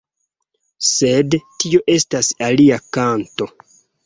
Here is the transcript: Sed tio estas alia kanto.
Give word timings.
Sed 0.91 1.37
tio 1.65 1.83
estas 1.97 2.31
alia 2.49 2.81
kanto. 2.99 3.51